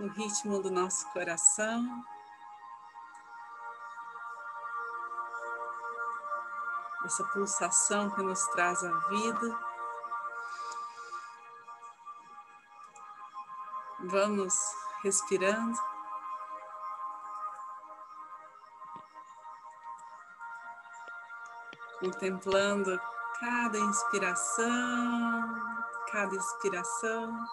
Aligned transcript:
no 0.00 0.08
ritmo 0.08 0.62
do 0.62 0.70
nosso 0.70 1.06
coração. 1.12 2.04
Essa 7.04 7.24
pulsação 7.24 8.10
que 8.10 8.22
nos 8.22 8.46
traz 8.48 8.82
a 8.82 8.92
vida. 9.08 9.60
Vamos 14.00 14.54
respirando. 15.02 15.89
Contemplando 22.00 22.98
cada 23.38 23.78
inspiração, 23.78 24.66
cada 26.10 26.34
expiração. 26.34 27.46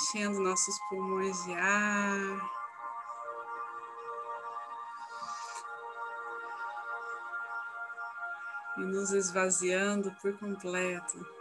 enchendo 0.00 0.40
nossos 0.40 0.78
pulmões 0.88 1.44
de 1.44 1.52
ar. 1.52 2.50
E 8.78 8.80
nos 8.80 9.12
esvaziando 9.12 10.10
por 10.22 10.32
completo. 10.38 11.39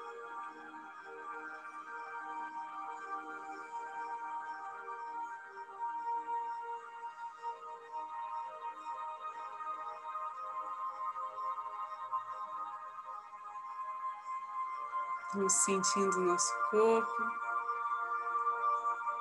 Vamos 15.49 15.63
sentindo 15.63 16.19
nosso 16.19 16.53
corpo 16.69 17.23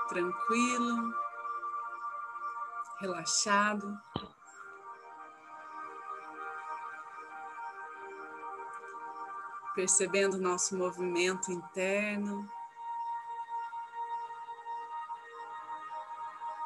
tranquilo, 0.08 1.14
relaxado. 3.00 3.98
Percebendo 9.74 10.36
nosso 10.36 10.76
movimento 10.76 11.50
interno, 11.50 12.46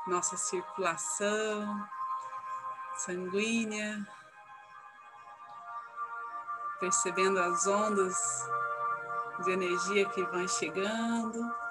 nossa 0.09 0.37
circulação 0.37 1.89
sanguínea, 2.97 4.05
percebendo 6.81 7.39
as 7.39 7.69
ondas 7.69 8.51
de 9.45 9.51
energia 9.51 10.05
que 10.07 10.23
vão 10.25 10.47
chegando. 10.47 11.62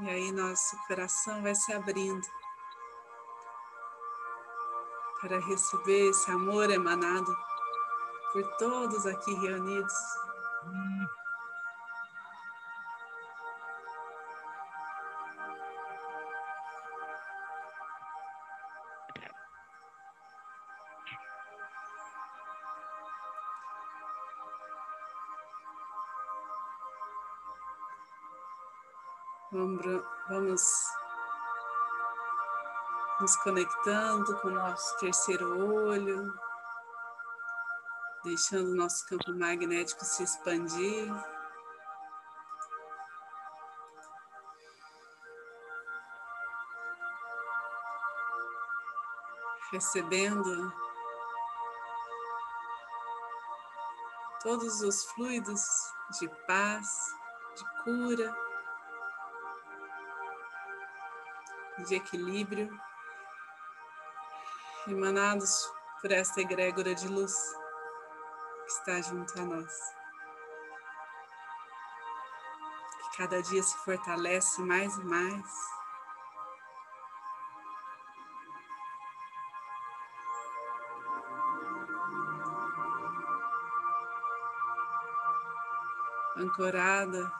E 0.00 0.08
aí 0.08 0.30
nosso 0.30 0.76
coração 0.86 1.42
vai 1.42 1.54
se 1.56 1.72
abrindo 1.72 2.26
para 5.20 5.40
receber 5.40 6.10
esse 6.10 6.30
amor 6.30 6.70
emanado 6.70 7.36
por 8.32 8.44
todos 8.58 9.06
aqui 9.06 9.34
reunidos. 9.34 9.92
Nos 33.28 33.36
conectando 33.36 34.40
com 34.40 34.48
o 34.48 34.52
nosso 34.52 34.96
terceiro 34.96 35.86
olho, 35.86 36.32
deixando 38.24 38.70
o 38.70 38.74
nosso 38.74 39.06
campo 39.06 39.34
magnético 39.34 40.02
se 40.02 40.22
expandir. 40.22 41.12
Recebendo 49.70 50.72
todos 54.42 54.80
os 54.80 55.04
fluidos 55.04 55.60
de 56.18 56.28
paz, 56.46 56.88
de 57.54 57.84
cura. 57.84 58.48
de 61.86 61.94
equilíbrio, 61.94 62.68
emanados 64.92 65.70
por 66.00 66.12
esta 66.12 66.40
egrégora 66.40 66.94
de 66.94 67.08
luz 67.08 67.34
que 68.64 68.72
está 68.72 69.02
junto 69.02 69.40
a 69.40 69.44
nós. 69.44 69.72
Que 73.00 73.16
cada 73.16 73.42
dia 73.42 73.62
se 73.62 73.76
fortalece 73.78 74.60
mais 74.62 74.96
e 74.96 75.04
mais. 75.04 75.78
Ancorada 86.36 87.32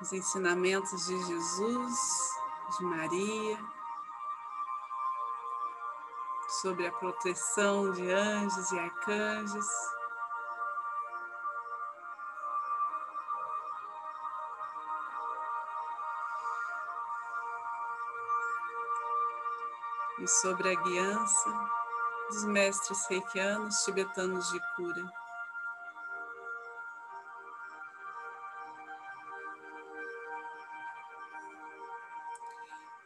nos 0.00 0.12
ensinamentos 0.12 1.06
de 1.06 1.16
Jesus 1.24 2.34
de 2.78 2.84
Maria, 2.84 3.58
sobre 6.64 6.86
a 6.86 6.92
proteção 6.92 7.92
de 7.92 8.10
anjos 8.10 8.72
e 8.72 8.78
arcanjos. 8.78 9.66
E 20.20 20.26
sobre 20.26 20.72
a 20.72 20.82
guiança 20.82 21.70
dos 22.30 22.44
mestres 22.46 23.06
reikianos 23.08 23.84
tibetanos 23.84 24.50
de 24.50 24.60
cura. 24.74 25.04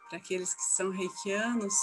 Para 0.07 0.17
aqueles 0.17 0.53
que 0.53 0.61
são 0.61 0.91
reikianos, 0.91 1.75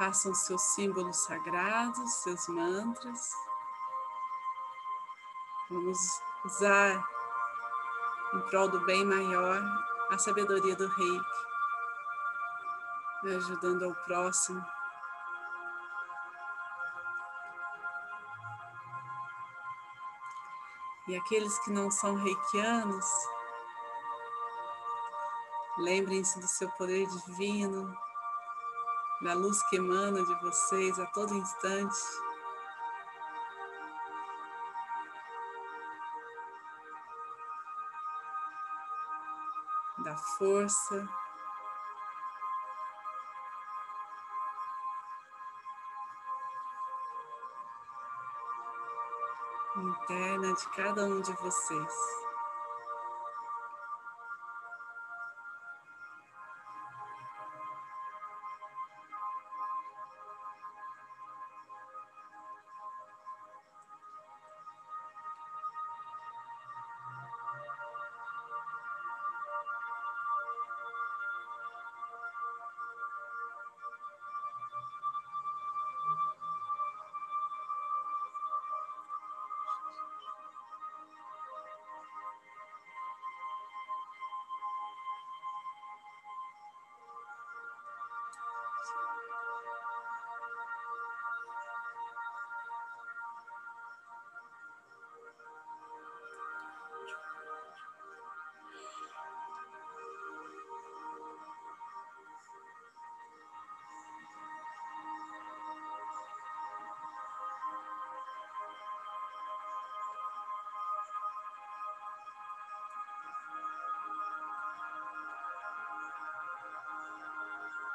façam 0.00 0.32
seus 0.32 0.62
símbolos 0.62 1.24
sagrados, 1.24 2.10
seus 2.22 2.48
mantras. 2.48 3.34
Vamos 5.68 5.98
usar 6.42 7.06
em 8.32 8.40
prol 8.48 8.70
do 8.70 8.80
bem 8.86 9.04
maior 9.04 9.60
a 10.10 10.16
sabedoria 10.16 10.74
do 10.74 10.88
reiki, 10.88 11.20
ajudando 13.36 13.84
ao 13.84 13.94
próximo. 14.06 14.64
E 21.08 21.16
aqueles 21.16 21.58
que 21.58 21.70
não 21.70 21.90
são 21.90 22.14
reikianos, 22.14 23.04
Lembrem-se 25.78 26.38
do 26.38 26.46
seu 26.46 26.68
poder 26.72 27.06
divino, 27.06 27.96
da 29.22 29.34
luz 29.34 29.62
que 29.68 29.76
emana 29.76 30.22
de 30.22 30.34
vocês 30.40 30.98
a 30.98 31.06
todo 31.06 31.34
instante. 31.34 31.98
força. 40.40 41.06
Interna 49.76 50.54
de 50.54 50.68
cada 50.70 51.04
um 51.04 51.20
de 51.20 51.32
vocês. 51.34 52.29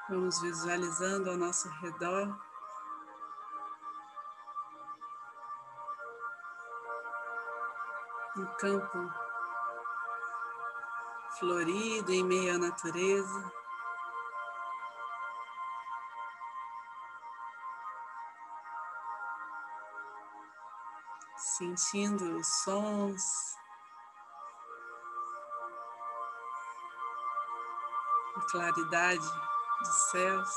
Vamos 0.07 0.40
visualizando 0.40 1.31
ao 1.31 1.38
nosso 1.38 1.68
redor. 1.81 2.28
Um 8.38 8.46
campo 8.60 9.12
florido 11.40 12.12
em 12.12 12.24
meio 12.24 12.54
à 12.54 12.57
natureza. 12.60 13.52
Sentindo 21.57 22.38
os 22.38 22.48
sons, 22.63 23.56
a 28.36 28.42
claridade 28.52 29.55
dos 29.80 29.95
céus. 30.12 30.50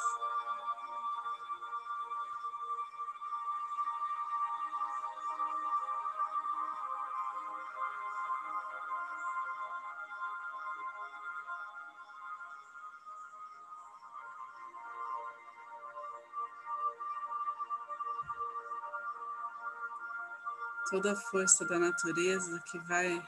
Toda 20.91 21.13
a 21.13 21.17
força 21.17 21.67
da 21.67 21.79
natureza 21.79 22.63
que 22.71 22.79
vai 22.79 23.23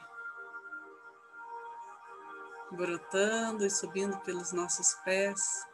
brotando 2.71 3.65
e 3.65 3.69
subindo 3.69 4.17
pelos 4.21 4.51
nossos 4.51 4.93
pés. 5.05 5.70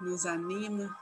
Nos 0.00 0.26
anima. 0.26 0.96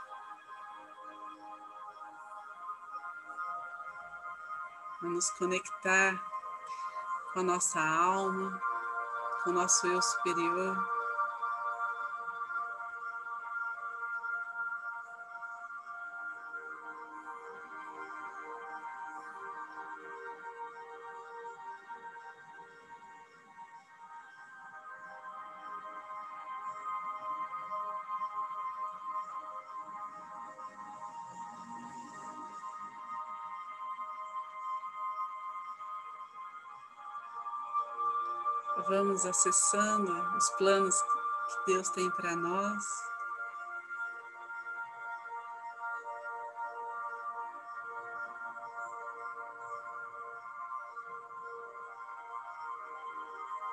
A 5.03 5.07
nos 5.07 5.31
conectar 5.33 6.23
com 7.33 7.41
a 7.41 7.43
nossa 7.43 7.81
alma, 7.81 8.61
com 9.43 9.51
o 9.51 9.53
nosso 9.53 9.87
eu 9.87 10.01
superior. 10.01 11.04
Vamos 38.83 39.25
acessando 39.25 40.13
os 40.37 40.51
planos 40.51 41.01
que 41.01 41.73
Deus 41.73 41.89
tem 41.91 42.11
para 42.11 42.35
nós. 42.35 42.85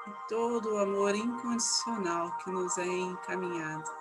E 0.08 0.28
todo 0.28 0.74
o 0.74 0.78
amor 0.80 1.16
incondicional 1.16 2.38
que 2.38 2.52
nos 2.52 2.78
é 2.78 2.88
encaminhado. 2.88 4.01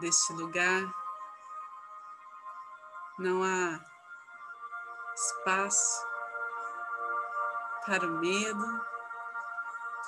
Deste 0.00 0.32
lugar, 0.32 0.92
não 3.18 3.42
há 3.42 3.78
espaço 5.14 6.06
para 7.86 8.06
o 8.06 8.18
medo, 8.18 8.80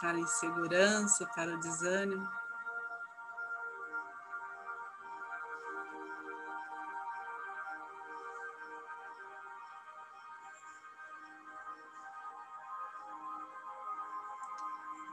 para 0.00 0.12
a 0.12 0.20
insegurança, 0.20 1.26
para 1.34 1.54
o 1.54 1.60
desânimo. 1.60 2.26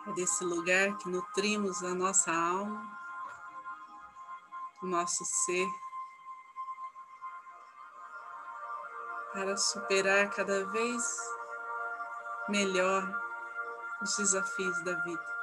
É 0.08 0.14
desse 0.14 0.46
lugar 0.46 0.98
que 0.98 1.10
nutrimos 1.10 1.84
a 1.84 1.94
nossa 1.94 2.32
alma 2.32 2.99
o 4.82 4.88
nosso 4.88 5.24
ser 5.26 5.68
para 9.34 9.56
superar 9.58 10.30
cada 10.32 10.66
vez 10.68 11.04
melhor 12.48 13.04
os 14.02 14.18
desafios 14.18 14.84
da 14.84 14.94
vida. 15.04 15.39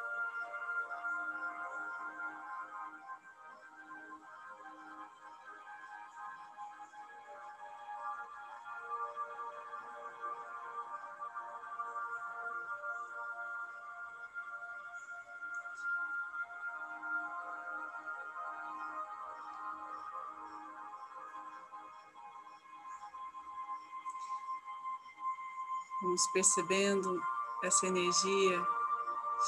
Vamos 26.03 26.27
percebendo 26.29 27.23
essa 27.63 27.87
energia 27.87 28.67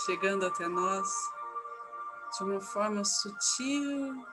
chegando 0.06 0.46
até 0.46 0.66
nós 0.66 1.08
de 2.36 2.44
uma 2.44 2.60
forma 2.60 3.04
sutil, 3.04 4.26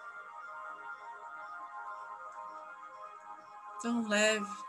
tão 3.82 4.08
leve. 4.08 4.66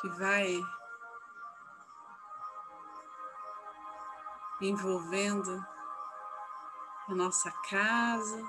Que 0.00 0.08
vai 0.08 0.62
envolvendo 4.60 5.64
a 7.08 7.14
nossa 7.14 7.50
casa. 7.68 8.42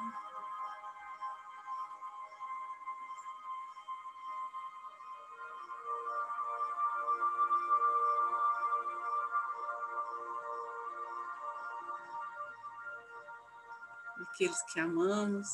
Aqueles 14.21 14.61
que 14.63 14.79
amamos, 14.79 15.47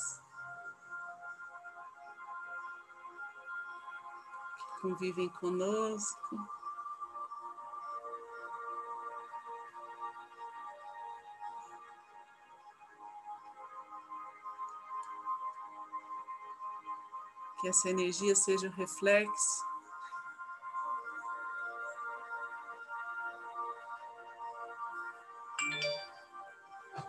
que 4.58 4.82
convivem 4.82 5.30
conosco. 5.30 6.57
Essa 17.68 17.90
energia 17.90 18.36
seja 18.36 18.68
um 18.68 18.72
reflexo 18.72 19.68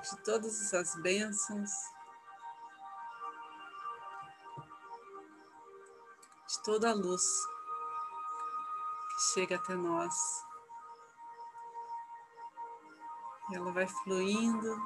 de 0.02 0.24
todas 0.24 0.60
essas 0.62 0.94
bênçãos, 1.02 1.70
de 6.48 6.62
toda 6.64 6.90
a 6.90 6.94
luz 6.94 7.22
que 9.10 9.22
chega 9.34 9.56
até 9.56 9.74
nós. 9.74 10.14
Ela 13.52 13.72
vai 13.72 13.86
fluindo 13.86 14.76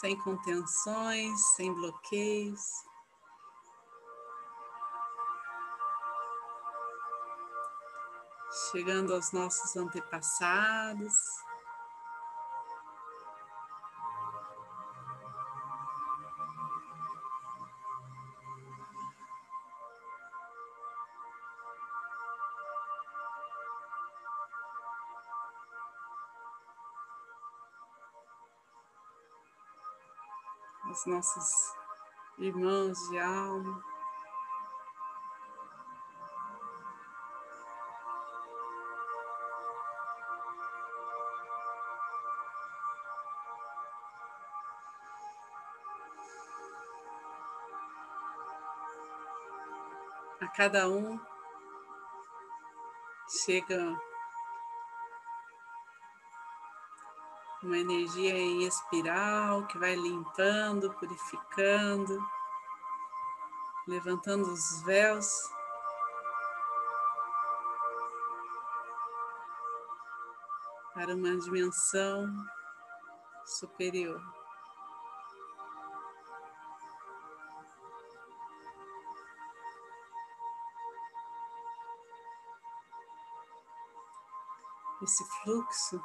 sem 0.00 0.18
contenções, 0.18 1.40
sem 1.56 1.72
bloqueios. 1.72 2.89
Chegando 8.68 9.14
aos 9.14 9.32
nossos 9.32 9.76
antepassados. 9.76 11.14
Os 30.90 31.06
nossos 31.06 31.74
irmãos 32.38 32.98
de 33.10 33.18
alma. 33.18 33.89
Cada 50.60 50.86
um 50.90 51.18
chega 53.26 53.98
uma 57.62 57.78
energia 57.78 58.36
em 58.36 58.64
espiral 58.64 59.66
que 59.68 59.78
vai 59.78 59.94
limpando, 59.94 60.92
purificando, 60.98 62.22
levantando 63.88 64.52
os 64.52 64.82
véus. 64.82 65.32
Para 70.92 71.14
uma 71.14 71.38
dimensão 71.38 72.30
superior. 73.46 74.39
Esse 85.02 85.24
fluxo 85.42 86.02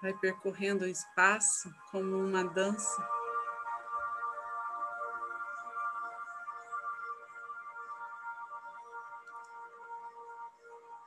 vai 0.00 0.12
percorrendo 0.14 0.84
o 0.84 0.88
espaço 0.88 1.72
como 1.90 2.16
uma 2.16 2.44
dança. 2.44 3.08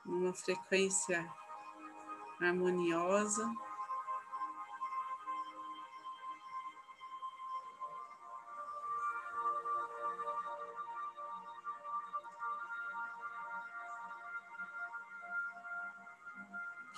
Uma 0.04 0.34
frequência 0.34 1.26
harmoniosa. 2.40 3.50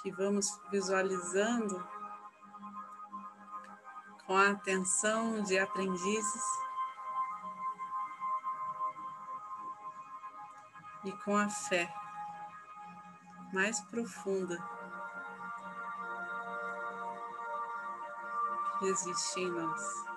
Que 0.05 0.13
vamos 0.13 0.61
visualizando 0.71 1.83
com 4.27 4.37
a 4.37 4.51
atenção 4.51 5.43
de 5.43 5.59
aprendizes 5.59 6.43
e 11.05 11.13
com 11.25 11.35
a 11.35 11.49
fé 11.49 11.91
mais 13.55 13.81
profunda 13.81 14.59
que 18.79 18.85
existe 18.85 19.41
em 19.41 19.51
nós. 19.51 20.14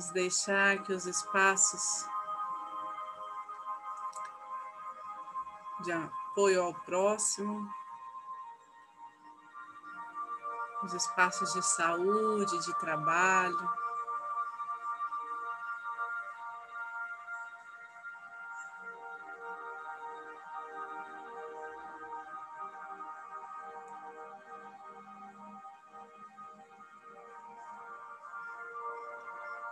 Vamos 0.00 0.14
deixar 0.14 0.82
que 0.82 0.94
os 0.94 1.04
espaços 1.04 2.06
de 5.82 5.92
apoio 5.92 6.62
ao 6.62 6.72
próximo, 6.72 7.70
os 10.82 10.94
espaços 10.94 11.52
de 11.52 11.62
saúde, 11.62 12.64
de 12.64 12.78
trabalho, 12.78 13.70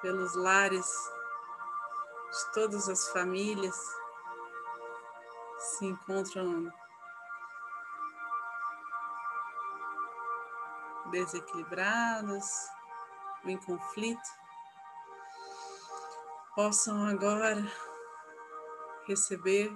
pelos 0.01 0.35
lares 0.35 0.89
de 2.31 2.53
todas 2.53 2.89
as 2.89 3.09
famílias 3.09 3.77
se 5.59 5.87
encontram 5.87 6.71
desequilibradas, 11.11 12.69
em 13.45 13.57
conflito, 13.57 14.31
possam 16.55 17.07
agora 17.07 17.57
receber 19.07 19.73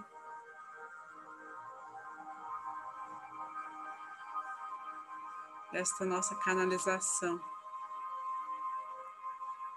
esta 5.72 6.04
nossa 6.04 6.34
canalização 6.36 7.40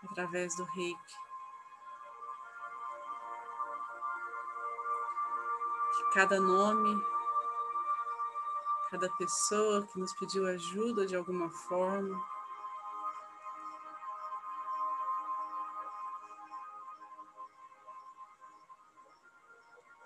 através 0.09 0.55
do 0.55 0.63
reiki. 0.63 1.15
Que 5.95 6.13
cada 6.13 6.39
nome, 6.39 7.01
cada 8.89 9.09
pessoa 9.17 9.85
que 9.87 9.99
nos 9.99 10.13
pediu 10.13 10.47
ajuda 10.47 11.05
de 11.05 11.15
alguma 11.15 11.49
forma, 11.49 12.21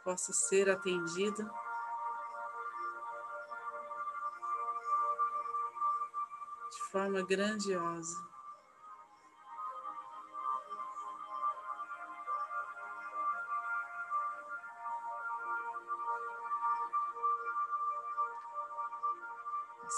possa 0.03 0.33
ser 0.33 0.69
atendida 0.69 1.43
de 6.71 6.83
forma 6.91 7.21
grandiosa. 7.21 8.38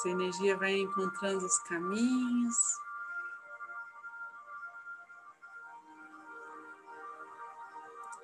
Essa 0.01 0.09
energia 0.09 0.57
vai 0.57 0.79
encontrando 0.79 1.45
os 1.45 1.59
caminhos. 1.59 2.57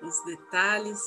Os 0.02 0.24
detalhes. 0.24 1.00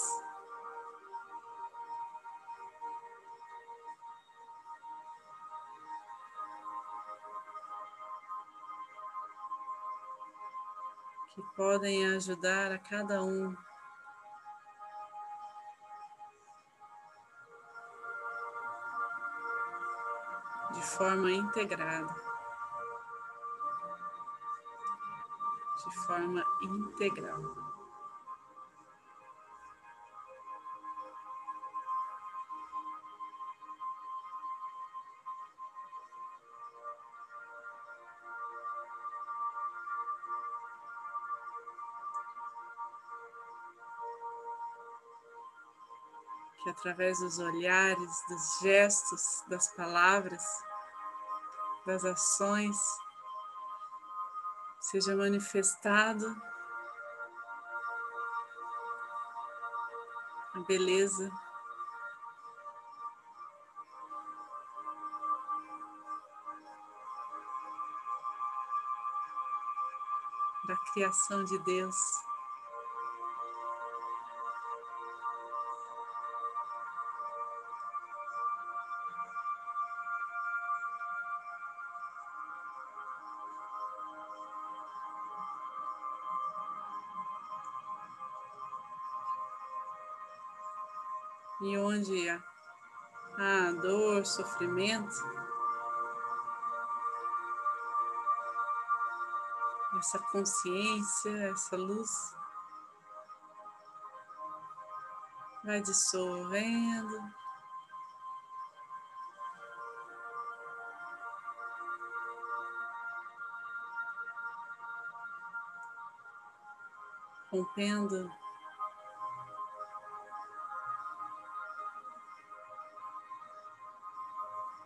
Que 11.36 11.42
podem 11.54 12.16
ajudar 12.16 12.72
a 12.72 12.80
cada 12.80 13.22
um 13.22 13.54
forma 21.02 21.32
integrada. 21.32 22.16
De 25.84 25.98
forma 26.06 26.46
integral. 26.62 27.72
que 46.64 46.70
através 46.70 47.20
dos 47.20 47.40
olhares, 47.40 48.24
dos 48.30 48.60
gestos, 48.60 49.24
das 49.50 49.68
palavras, 49.70 50.44
das 51.86 52.06
ações, 52.06 52.78
seja 54.80 55.16
manifestado 55.16 56.36
a 60.54 60.60
beleza 60.68 61.32
da 70.68 70.78
criação 70.94 71.44
de 71.44 71.58
Deus. 71.60 71.96
E 91.64 91.78
onde 91.78 92.30
há 93.38 93.72
dor, 93.82 94.26
sofrimento, 94.26 95.14
essa 99.98 100.18
consciência, 100.32 101.52
essa 101.52 101.78
luz 101.78 102.10
vai 105.64 105.82
dissolvendo. 105.82 107.42
Rompendo 117.52 118.41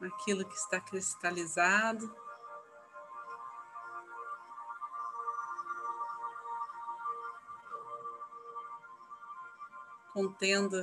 aquilo 0.07 0.45
que 0.45 0.55
está 0.55 0.79
cristalizado. 0.79 2.13
Contendo 10.13 10.81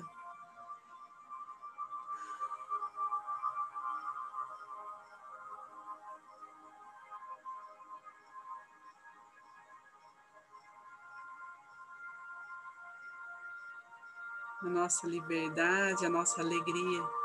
a 14.60 14.68
nossa 14.68 15.06
liberdade, 15.06 16.04
a 16.04 16.10
nossa 16.10 16.42
alegria 16.42 17.21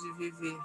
de 0.00 0.12
viver. 0.12 0.58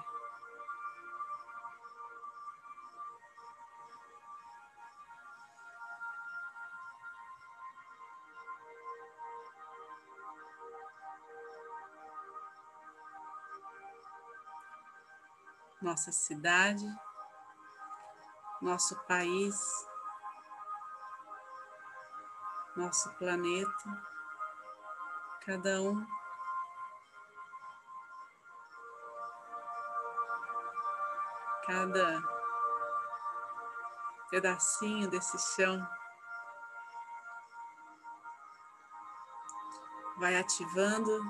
Nossa 15.82 16.12
cidade, 16.12 16.86
nosso 18.62 18.96
país, 19.06 19.88
nosso 22.76 23.14
planeta, 23.16 24.04
cada 25.46 25.82
um 25.82 26.25
cada 31.66 32.22
pedacinho 34.30 35.10
desse 35.10 35.38
chão 35.56 35.88
vai 40.18 40.36
ativando 40.38 41.24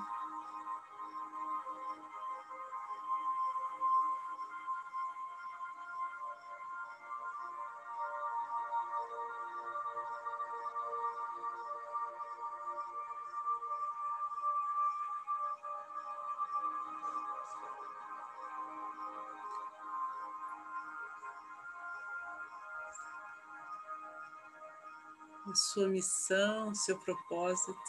a 25.48 25.56
sua 25.56 25.88
missão, 25.88 26.70
o 26.70 26.76
seu 26.76 26.98
propósito 26.98 27.80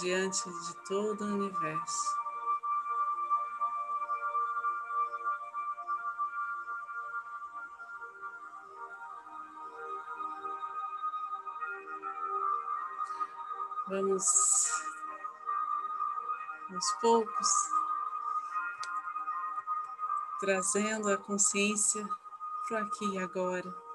diante 0.00 0.44
de 0.44 0.84
todo 0.86 1.24
o 1.24 1.34
universo. 1.34 2.18
Vamos 13.88 14.24
aos 16.70 16.92
poucos 17.00 17.48
trazendo 20.40 21.10
a 21.10 21.16
consciência 21.16 22.06
para 22.68 22.82
aqui 22.82 23.14
e 23.14 23.18
agora. 23.18 23.87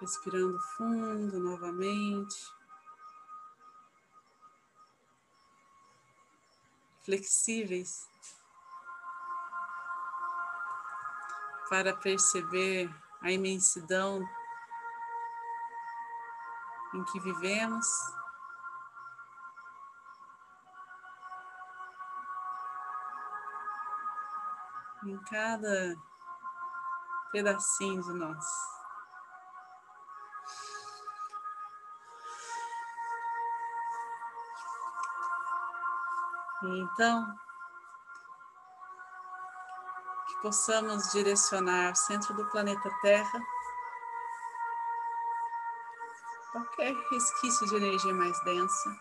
Respirando 0.00 0.60
fundo 0.76 1.38
novamente. 1.38 2.36
Flexíveis 7.04 8.08
para 11.68 11.94
perceber 11.96 12.92
a 13.22 13.30
imensidão 13.30 14.22
em 16.94 17.04
que 17.04 17.20
vivemos. 17.20 17.86
Em 25.04 25.18
cada 25.18 25.96
pedacinho 27.30 28.02
de 28.02 28.12
nós. 28.14 28.75
E 36.66 36.80
então, 36.80 37.26
que 40.28 40.42
possamos 40.42 41.12
direcionar 41.12 41.92
o 41.92 41.96
centro 41.96 42.34
do 42.34 42.44
planeta 42.50 42.90
Terra 43.02 43.40
qualquer 46.56 46.94
resquício 47.10 47.66
de 47.66 47.76
energia 47.76 48.14
mais 48.14 48.42
densa. 48.42 48.98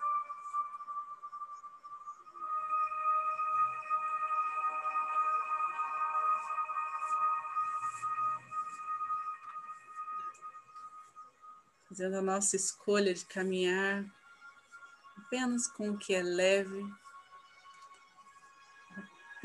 Fazendo 11.88 12.17
a 12.17 12.21
nossa 12.21 12.58
escolha 12.58 13.13
de 13.13 13.25
caminhar 13.25 14.04
apenas 15.17 15.65
com 15.67 15.91
o 15.91 15.97
que 15.97 16.13
é 16.13 16.21
leve 16.21 16.86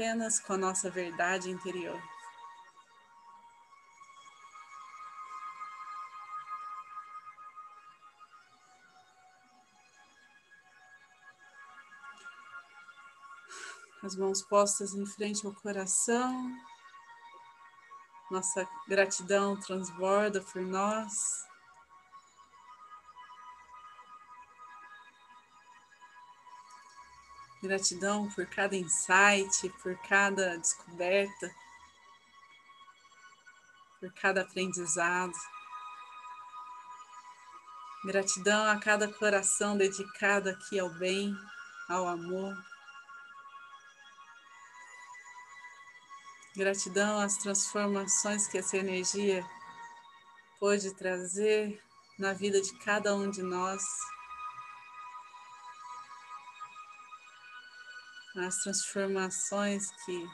apenas 0.01 0.41
com 0.41 0.55
a 0.55 0.57
nossa 0.57 0.89
verdade 0.89 1.51
interior. 1.51 2.01
As 14.03 14.17
mãos 14.17 14.41
postas 14.41 14.95
em 14.95 15.05
frente 15.05 15.47
ao 15.47 15.53
coração, 15.53 16.51
nossa 18.31 18.67
gratidão 18.89 19.61
transborda 19.61 20.41
por 20.41 20.63
nós. 20.63 21.50
Gratidão 27.63 28.29
por 28.31 28.47
cada 28.47 28.75
insight, 28.75 29.69
por 29.83 29.95
cada 30.09 30.57
descoberta, 30.57 31.55
por 34.01 34.11
cada 34.15 34.41
aprendizado. 34.41 35.35
Gratidão 38.03 38.67
a 38.67 38.79
cada 38.79 39.13
coração 39.13 39.77
dedicado 39.77 40.49
aqui 40.49 40.81
ao 40.81 40.89
bem, 40.89 41.37
ao 41.87 42.09
amor. 42.09 42.57
Gratidão 46.57 47.21
às 47.21 47.37
transformações 47.37 48.49
que 48.49 48.57
essa 48.57 48.79
energia 48.79 49.47
pôde 50.59 50.95
trazer 50.95 51.79
na 52.19 52.33
vida 52.33 52.61
de 52.61 52.73
cada 52.79 53.15
um 53.15 53.31
de 53.31 53.43
nós. 53.43 53.83
As 58.37 58.57
transformações 58.59 59.91
que 60.05 60.29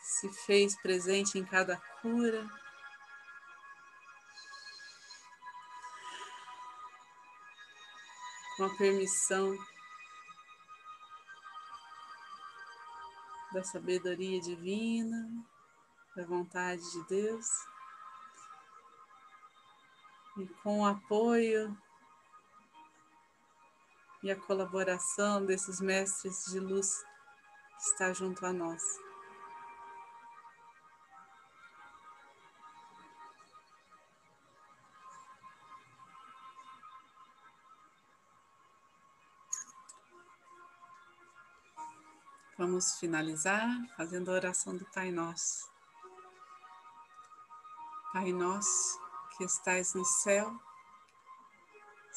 se 0.00 0.28
fez 0.46 0.76
presente 0.82 1.38
em 1.38 1.44
cada 1.44 1.76
cura. 2.00 2.48
Com 8.56 8.64
a 8.64 8.76
permissão 8.76 9.56
da 13.52 13.62
sabedoria 13.62 14.40
divina, 14.40 15.46
da 16.16 16.26
vontade 16.26 16.82
de 16.90 17.04
Deus, 17.04 17.46
e 20.38 20.46
com 20.62 20.80
o 20.80 20.86
apoio 20.86 21.76
e 24.22 24.30
a 24.30 24.36
colaboração 24.36 25.44
desses 25.44 25.80
mestres 25.80 26.44
de 26.50 26.60
luz 26.60 27.02
que 27.76 27.84
está 27.84 28.12
junto 28.12 28.44
a 28.44 28.52
nós. 28.52 28.82
Vamos 42.58 42.98
finalizar 42.98 43.68
fazendo 43.96 44.30
a 44.30 44.34
oração 44.34 44.76
do 44.76 44.84
Pai 44.86 45.12
Nosso. 45.12 45.70
Pai 48.12 48.32
Nosso 48.32 48.98
que 49.36 49.44
estais 49.44 49.94
no 49.94 50.04
céu, 50.04 50.60